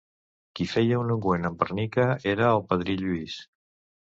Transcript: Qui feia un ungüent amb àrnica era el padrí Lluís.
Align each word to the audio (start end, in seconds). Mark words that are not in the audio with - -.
Qui 0.59 0.65
feia 0.69 1.01
un 1.01 1.13
ungüent 1.17 1.45
amb 1.51 1.61
àrnica 1.67 2.07
era 2.33 2.51
el 2.55 2.65
padrí 2.73 2.97
Lluís. 3.03 3.37